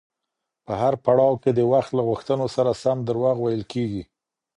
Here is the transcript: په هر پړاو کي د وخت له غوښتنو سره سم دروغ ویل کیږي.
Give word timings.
په 0.65 0.73
هر 0.81 0.93
پړاو 1.03 1.41
کي 1.43 1.51
د 1.53 1.59
وخت 1.71 1.89
له 1.97 2.03
غوښتنو 2.09 2.45
سره 2.55 2.71
سم 2.83 2.97
دروغ 3.07 3.35
ویل 3.41 3.63
کیږي. 3.73 4.03